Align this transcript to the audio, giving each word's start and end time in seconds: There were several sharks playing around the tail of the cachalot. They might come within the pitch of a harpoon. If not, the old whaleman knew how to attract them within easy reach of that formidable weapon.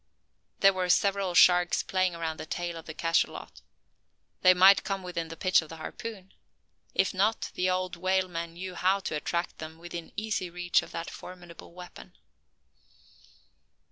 There 0.61 0.73
were 0.73 0.89
several 0.89 1.35
sharks 1.35 1.83
playing 1.83 2.15
around 2.15 2.37
the 2.39 2.47
tail 2.47 2.75
of 2.75 2.87
the 2.87 2.93
cachalot. 2.95 3.61
They 4.41 4.55
might 4.55 4.83
come 4.83 5.03
within 5.03 5.27
the 5.27 5.37
pitch 5.37 5.61
of 5.61 5.71
a 5.71 5.75
harpoon. 5.77 6.33
If 6.95 7.13
not, 7.13 7.51
the 7.53 7.69
old 7.69 7.97
whaleman 7.97 8.53
knew 8.53 8.73
how 8.73 9.01
to 9.01 9.15
attract 9.15 9.59
them 9.59 9.77
within 9.77 10.11
easy 10.15 10.49
reach 10.49 10.81
of 10.81 10.89
that 10.89 11.11
formidable 11.11 11.73
weapon. 11.75 12.15